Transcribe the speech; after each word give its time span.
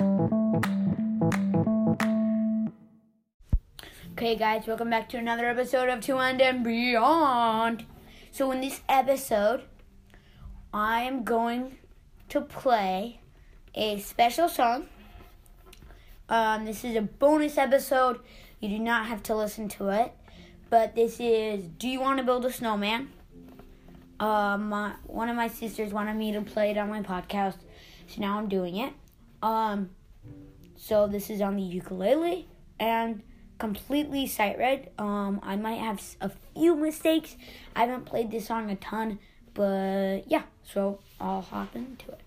Okay, 0.00 0.06
guys, 4.34 4.66
welcome 4.66 4.88
back 4.88 5.10
to 5.10 5.18
another 5.18 5.44
episode 5.44 5.90
of 5.90 6.00
Two 6.00 6.16
and 6.16 6.40
and 6.40 6.64
Beyond. 6.64 7.84
So, 8.30 8.50
in 8.50 8.62
this 8.62 8.80
episode, 8.88 9.64
I 10.72 11.02
am 11.02 11.22
going 11.22 11.76
to 12.30 12.40
play 12.40 13.20
a 13.74 13.98
special 13.98 14.48
song. 14.48 14.86
Um, 16.30 16.64
this 16.64 16.82
is 16.82 16.96
a 16.96 17.02
bonus 17.02 17.58
episode. 17.58 18.20
You 18.58 18.70
do 18.70 18.78
not 18.78 19.04
have 19.04 19.22
to 19.24 19.36
listen 19.36 19.68
to 19.68 19.90
it, 19.90 20.14
but 20.70 20.94
this 20.94 21.20
is 21.20 21.66
"Do 21.66 21.86
You 21.86 22.00
Want 22.00 22.16
to 22.16 22.24
Build 22.24 22.46
a 22.46 22.50
Snowman?" 22.50 23.10
My, 24.18 24.94
one 25.04 25.28
of 25.28 25.36
my 25.36 25.48
sisters 25.48 25.92
wanted 25.92 26.16
me 26.16 26.32
to 26.32 26.40
play 26.40 26.70
it 26.70 26.78
on 26.78 26.88
my 26.88 27.02
podcast, 27.02 27.58
so 28.06 28.22
now 28.22 28.38
I'm 28.38 28.48
doing 28.48 28.78
it. 28.78 28.94
Um, 29.42 29.90
so 30.76 31.06
this 31.06 31.30
is 31.30 31.40
on 31.40 31.56
the 31.56 31.62
ukulele 31.62 32.48
and 32.78 33.22
completely 33.58 34.26
sight 34.26 34.58
read. 34.58 34.90
Um, 34.98 35.40
I 35.42 35.56
might 35.56 35.78
have 35.78 36.02
a 36.20 36.30
few 36.54 36.74
mistakes. 36.74 37.36
I 37.76 37.84
haven't 37.84 38.06
played 38.06 38.30
this 38.30 38.46
song 38.46 38.70
a 38.70 38.76
ton, 38.76 39.18
but 39.54 40.22
yeah, 40.26 40.42
so 40.64 41.00
I'll 41.20 41.42
hop 41.42 41.76
into 41.76 42.10
it. 42.12 42.20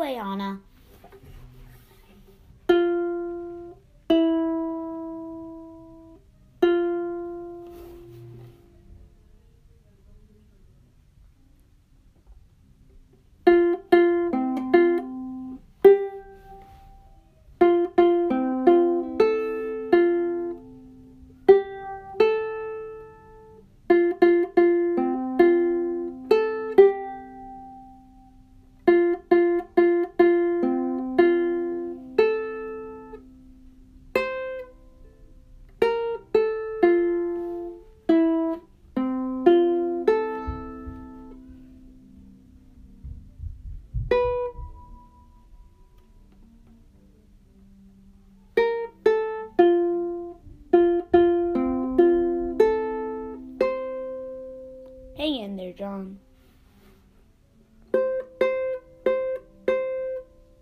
Go 0.00 0.06
away, 0.06 0.16
Anna. 0.16 0.60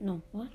Não, 0.00 0.22
what? 0.32 0.50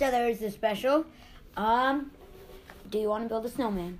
So 0.00 0.10
there 0.10 0.30
is 0.30 0.38
the 0.38 0.50
special. 0.50 1.04
Um, 1.58 2.10
do 2.90 2.96
you 2.98 3.10
want 3.10 3.24
to 3.24 3.28
build 3.28 3.44
a 3.44 3.50
snowman? 3.50 3.98